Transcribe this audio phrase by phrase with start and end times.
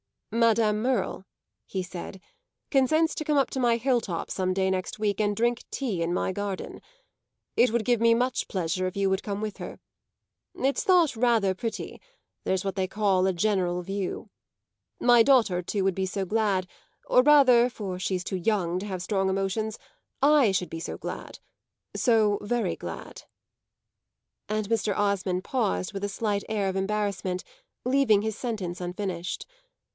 [0.33, 1.25] "Madame Merle,"
[1.67, 2.21] he said,
[2.71, 6.01] "consents to come up to my hill top some day next week and drink tea
[6.01, 6.81] in my garden.
[7.57, 9.79] It would give me much pleasure if you would come with her.
[10.55, 12.01] It's thought rather pretty
[12.45, 14.29] there's what they call a general view.
[14.99, 16.65] My daughter too would be so glad
[17.05, 19.77] or rather, for she's too young to have strong emotions,
[20.21, 21.39] I should be so glad
[21.95, 23.23] so very glad."
[24.47, 24.97] And Mr.
[24.97, 27.43] Osmond paused with a slight air of embarrassment,
[27.83, 29.45] leaving his sentence unfinished.